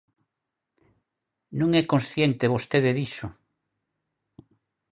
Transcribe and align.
¿Non 1.59 1.69
é 1.81 1.83
consciente 1.93 2.51
vostede 2.53 2.91
diso? 2.99 3.27